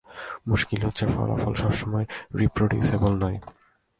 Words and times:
মুশকিল 0.47 0.81
হচ্ছে, 0.85 1.05
ফলাফল 1.05 1.53
সবসময় 1.53 2.05
রিপ্রডিউসিবল 2.39 3.13
নয়। 3.23 3.37